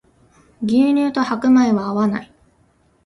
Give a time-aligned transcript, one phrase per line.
[0.63, 2.33] 牛乳と白米は合わない